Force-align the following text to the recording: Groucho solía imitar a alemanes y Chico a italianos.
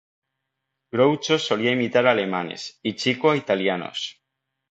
Groucho 0.91 1.37
solía 1.37 1.73
imitar 1.73 2.07
a 2.07 2.11
alemanes 2.13 2.79
y 2.81 2.95
Chico 2.95 3.29
a 3.29 3.37
italianos. 3.37 4.19